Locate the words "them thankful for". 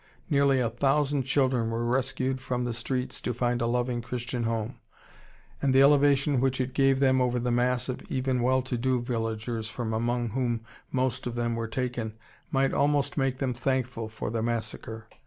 13.37-14.31